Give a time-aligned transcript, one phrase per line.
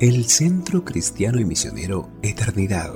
[0.00, 2.92] El Centro Cristiano y Misionero Eternidad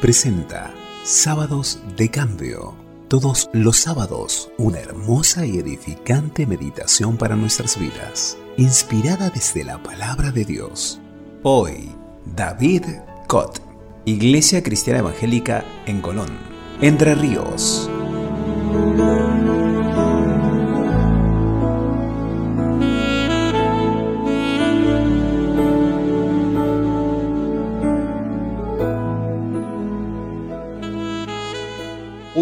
[0.00, 0.72] presenta
[1.02, 2.76] Sábados de Cambio.
[3.08, 10.30] Todos los sábados, una hermosa y edificante meditación para nuestras vidas, inspirada desde la palabra
[10.30, 11.00] de Dios.
[11.42, 11.90] Hoy,
[12.36, 12.84] David
[13.26, 13.58] Cott,
[14.04, 16.38] Iglesia Cristiana Evangélica en Colón,
[16.80, 17.90] Entre Ríos.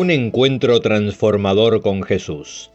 [0.02, 2.72] Un encuentro transformador con Jesús.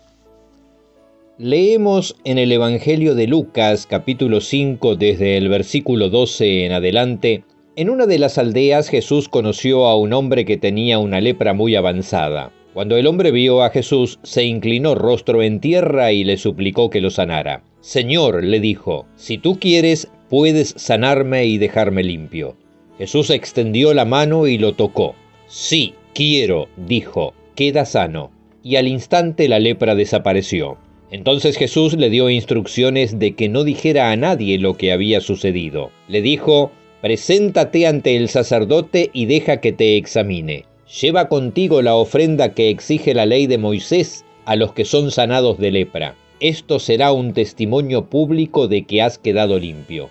[1.38, 7.44] Leemos en el Evangelio de Lucas capítulo 5 desde el versículo 12 en adelante,
[7.76, 11.76] en una de las aldeas Jesús conoció a un hombre que tenía una lepra muy
[11.76, 12.54] avanzada.
[12.74, 17.02] Cuando el hombre vio a Jesús, se inclinó rostro en tierra y le suplicó que
[17.02, 17.62] lo sanara.
[17.82, 22.56] Señor, le dijo, si tú quieres, puedes sanarme y dejarme limpio.
[22.98, 25.14] Jesús extendió la mano y lo tocó.
[25.48, 28.32] Sí, Quiero, dijo, queda sano.
[28.64, 30.80] Y al instante la lepra desapareció.
[31.12, 35.92] Entonces Jesús le dio instrucciones de que no dijera a nadie lo que había sucedido.
[36.08, 36.72] Le dijo,
[37.04, 40.66] Preséntate ante el sacerdote y deja que te examine.
[41.00, 45.60] Lleva contigo la ofrenda que exige la ley de Moisés a los que son sanados
[45.60, 46.16] de lepra.
[46.40, 50.10] Esto será un testimonio público de que has quedado limpio.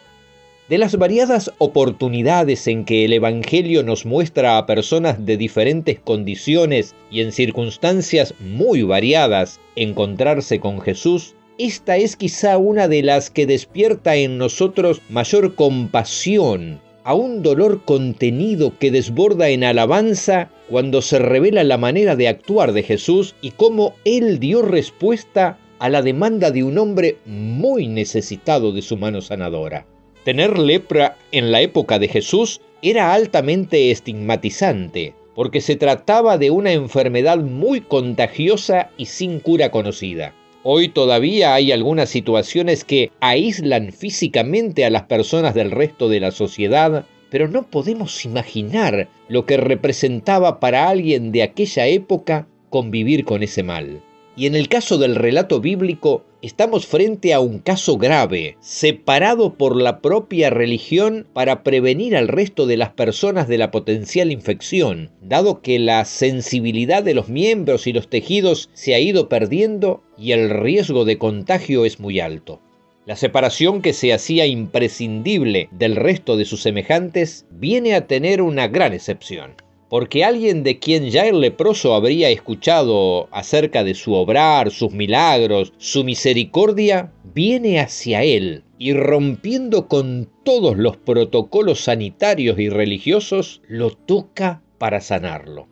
[0.68, 6.96] De las variadas oportunidades en que el Evangelio nos muestra a personas de diferentes condiciones
[7.08, 13.46] y en circunstancias muy variadas encontrarse con Jesús, esta es quizá una de las que
[13.46, 21.20] despierta en nosotros mayor compasión, a un dolor contenido que desborda en alabanza cuando se
[21.20, 26.50] revela la manera de actuar de Jesús y cómo Él dio respuesta a la demanda
[26.50, 29.86] de un hombre muy necesitado de su mano sanadora.
[30.26, 36.72] Tener lepra en la época de Jesús era altamente estigmatizante, porque se trataba de una
[36.72, 40.34] enfermedad muy contagiosa y sin cura conocida.
[40.64, 46.32] Hoy todavía hay algunas situaciones que aíslan físicamente a las personas del resto de la
[46.32, 53.44] sociedad, pero no podemos imaginar lo que representaba para alguien de aquella época convivir con
[53.44, 54.02] ese mal.
[54.38, 59.80] Y en el caso del relato bíblico, estamos frente a un caso grave, separado por
[59.80, 65.62] la propia religión para prevenir al resto de las personas de la potencial infección, dado
[65.62, 70.50] que la sensibilidad de los miembros y los tejidos se ha ido perdiendo y el
[70.50, 72.60] riesgo de contagio es muy alto.
[73.06, 78.68] La separación que se hacía imprescindible del resto de sus semejantes viene a tener una
[78.68, 79.54] gran excepción
[79.88, 85.72] porque alguien de quien ya el leproso habría escuchado acerca de su obrar, sus milagros,
[85.78, 93.90] su misericordia, viene hacia él y rompiendo con todos los protocolos sanitarios y religiosos, lo
[93.90, 95.68] toca para sanarlo.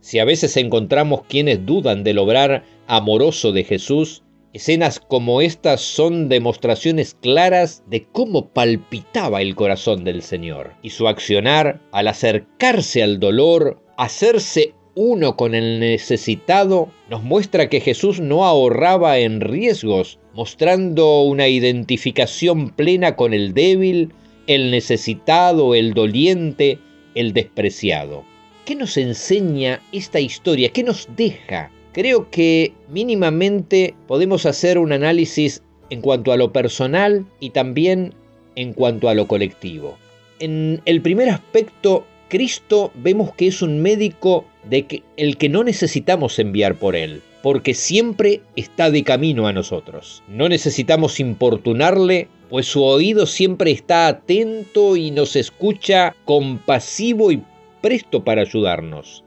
[0.00, 4.22] Si a veces encontramos quienes dudan del obrar amoroso de Jesús,
[4.56, 11.08] Escenas como estas son demostraciones claras de cómo palpitaba el corazón del Señor y su
[11.08, 18.46] accionar al acercarse al dolor, hacerse uno con el necesitado, nos muestra que Jesús no
[18.46, 24.14] ahorraba en riesgos, mostrando una identificación plena con el débil,
[24.46, 26.78] el necesitado, el doliente,
[27.14, 28.24] el despreciado.
[28.64, 30.70] ¿Qué nos enseña esta historia?
[30.70, 31.70] ¿Qué nos deja?
[31.96, 38.12] Creo que mínimamente podemos hacer un análisis en cuanto a lo personal y también
[38.54, 39.96] en cuanto a lo colectivo.
[40.38, 45.64] En el primer aspecto, Cristo vemos que es un médico de que, el que no
[45.64, 50.22] necesitamos enviar por él, porque siempre está de camino a nosotros.
[50.28, 57.42] No necesitamos importunarle, pues su oído siempre está atento y nos escucha compasivo y
[57.80, 59.24] presto para ayudarnos.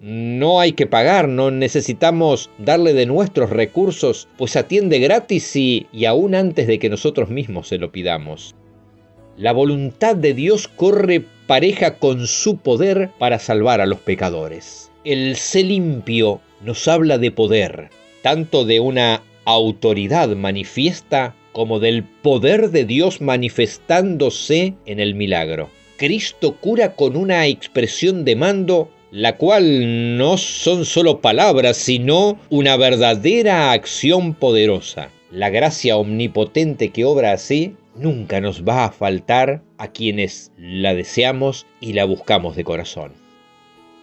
[0.00, 6.06] No hay que pagar, no necesitamos darle de nuestros recursos, pues atiende gratis y, y
[6.06, 8.54] aún antes de que nosotros mismos se lo pidamos.
[9.36, 14.90] La voluntad de Dios corre pareja con su poder para salvar a los pecadores.
[15.04, 17.90] El sé limpio nos habla de poder,
[18.22, 25.68] tanto de una autoridad manifiesta como del poder de Dios manifestándose en el milagro.
[25.98, 32.76] Cristo cura con una expresión de mando la cual no son solo palabras, sino una
[32.76, 35.10] verdadera acción poderosa.
[35.30, 41.66] La gracia omnipotente que obra así nunca nos va a faltar a quienes la deseamos
[41.80, 43.12] y la buscamos de corazón.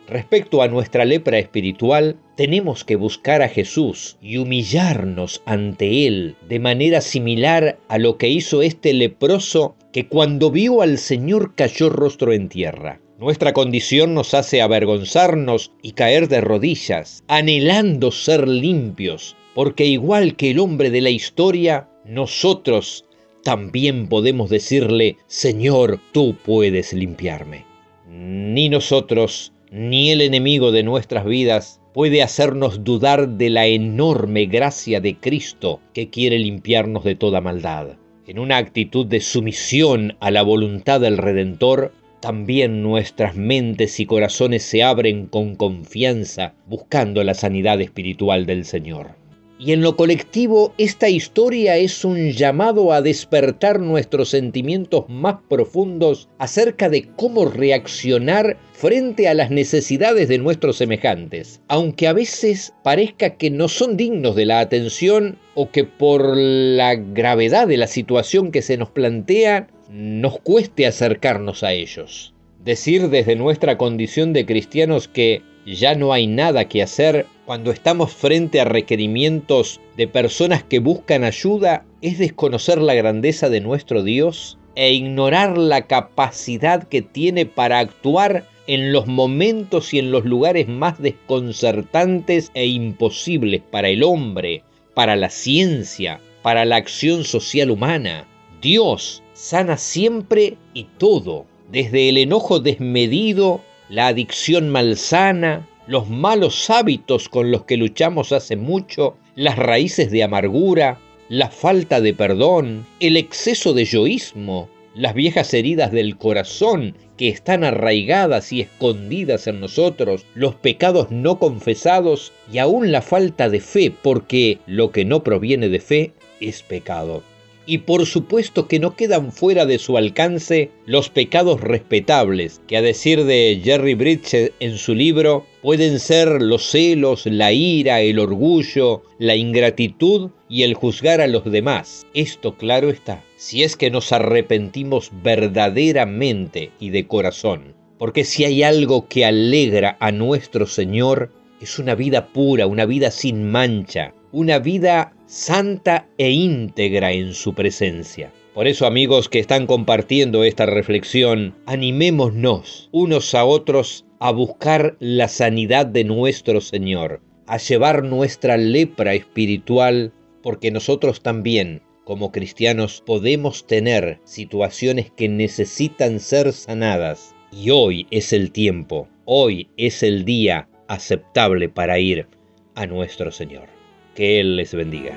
[0.08, 6.60] Respecto a nuestra lepra espiritual, tenemos que buscar a Jesús y humillarnos ante Él de
[6.60, 12.32] manera similar a lo que hizo este leproso que cuando vio al Señor cayó rostro
[12.32, 13.02] en tierra.
[13.20, 20.52] Nuestra condición nos hace avergonzarnos y caer de rodillas, anhelando ser limpios, porque igual que
[20.52, 23.06] el hombre de la historia, nosotros
[23.44, 27.66] también podemos decirle, Señor, tú puedes limpiarme.
[28.08, 35.02] Ni nosotros, ni el enemigo de nuestras vidas puede hacernos dudar de la enorme gracia
[35.02, 37.98] de Cristo que quiere limpiarnos de toda maldad.
[38.28, 44.64] En una actitud de sumisión a la voluntad del Redentor, también nuestras mentes y corazones
[44.64, 49.16] se abren con confianza buscando la sanidad espiritual del Señor.
[49.60, 56.30] Y en lo colectivo, esta historia es un llamado a despertar nuestros sentimientos más profundos
[56.38, 63.32] acerca de cómo reaccionar frente a las necesidades de nuestros semejantes, aunque a veces parezca
[63.32, 68.52] que no son dignos de la atención o que por la gravedad de la situación
[68.52, 72.34] que se nos plantea nos cueste acercarnos a ellos.
[72.64, 78.14] Decir desde nuestra condición de cristianos que ya no hay nada que hacer cuando estamos
[78.14, 84.58] frente a requerimientos de personas que buscan ayuda es desconocer la grandeza de nuestro Dios
[84.76, 90.68] e ignorar la capacidad que tiene para actuar en los momentos y en los lugares
[90.68, 94.64] más desconcertantes e imposibles para el hombre,
[94.94, 98.28] para la ciencia, para la acción social humana.
[98.62, 107.30] Dios sana siempre y todo, desde el enojo desmedido la adicción malsana, los malos hábitos
[107.30, 111.00] con los que luchamos hace mucho, las raíces de amargura,
[111.30, 117.64] la falta de perdón, el exceso de yoísmo, las viejas heridas del corazón que están
[117.64, 123.94] arraigadas y escondidas en nosotros, los pecados no confesados y aún la falta de fe,
[124.02, 127.22] porque lo que no proviene de fe es pecado
[127.68, 132.82] y por supuesto que no quedan fuera de su alcance los pecados respetables, que a
[132.82, 139.04] decir de Jerry Bridges en su libro, pueden ser los celos, la ira, el orgullo,
[139.20, 142.08] la ingratitud y el juzgar a los demás.
[142.14, 147.76] Esto claro está, si es que nos arrepentimos verdaderamente y de corazón.
[147.98, 153.12] Porque si hay algo que alegra a nuestro Señor, es una vida pura, una vida
[153.12, 158.32] sin mancha, una vida santa e íntegra en su presencia.
[158.54, 165.28] Por eso amigos que están compartiendo esta reflexión, animémonos unos a otros a buscar la
[165.28, 173.68] sanidad de nuestro Señor, a llevar nuestra lepra espiritual, porque nosotros también, como cristianos, podemos
[173.68, 177.36] tener situaciones que necesitan ser sanadas.
[177.52, 182.28] Y hoy es el tiempo, hoy es el día aceptable para ir
[182.74, 183.77] a nuestro Señor.
[184.18, 185.16] Que Él les bendiga.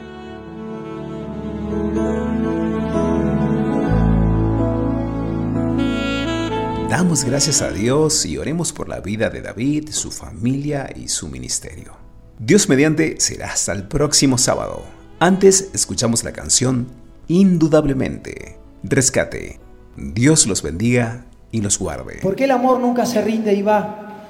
[6.90, 11.28] Damos gracias a Dios y oremos por la vida de David, su familia y su
[11.28, 11.96] ministerio.
[12.38, 14.84] Dios mediante será hasta el próximo sábado.
[15.18, 16.88] Antes escuchamos la canción
[17.26, 18.58] Indudablemente.
[18.82, 19.60] Rescate.
[19.96, 22.18] Dios los bendiga y los guarde.
[22.20, 24.26] Porque el amor nunca se rinde y va.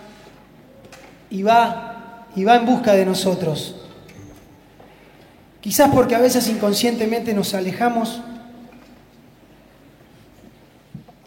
[1.29, 2.29] Y va.
[2.37, 3.80] Y va en busca de nosotros.
[5.61, 8.21] Quizás porque a veces inconscientemente nos alejamos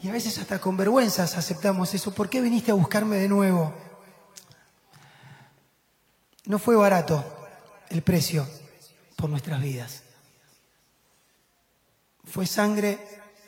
[0.03, 2.13] y a veces hasta con vergüenzas aceptamos eso.
[2.13, 3.73] ¿Por qué viniste a buscarme de nuevo?
[6.45, 7.23] No fue barato
[7.89, 8.45] el precio
[9.15, 10.03] por nuestras vidas.
[12.25, 12.99] Fue sangre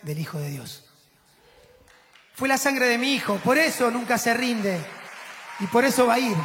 [0.03, 0.85] del Hijo de Dios.
[2.35, 3.35] Fue la sangre de mi Hijo.
[3.43, 4.79] Por eso nunca se rinde.
[5.59, 6.37] Y por eso va a ir.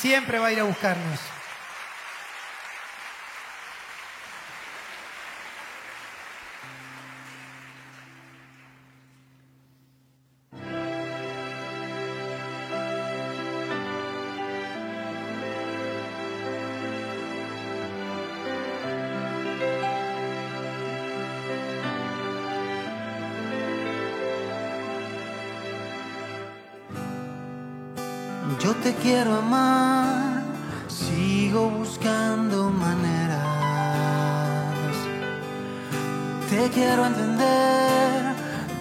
[0.00, 1.20] Siempre va a ir a buscarnos.
[28.60, 30.42] Yo te quiero amar,
[30.88, 33.46] sigo buscando maneras.
[36.50, 38.34] Te quiero entender,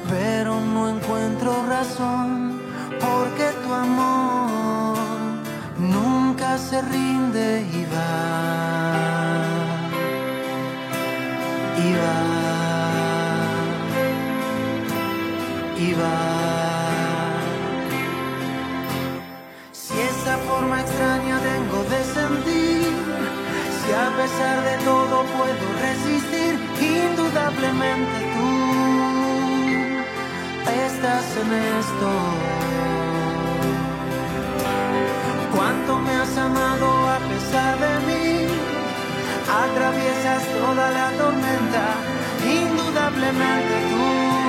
[0.09, 2.59] pero no encuentro razón,
[2.99, 4.97] porque tu amor
[5.79, 8.31] nunca se rinde y va.
[11.77, 12.41] Y va.
[15.79, 16.60] Y va.
[24.11, 28.51] a pesar de todo puedo resistir, indudablemente tú
[30.85, 31.49] estás en
[31.79, 32.09] esto.
[35.55, 38.47] Cuánto me has amado a pesar de mí,
[39.63, 41.85] atraviesas toda la tormenta,
[42.43, 44.40] indudablemente tú.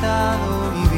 [0.00, 0.89] 大陆。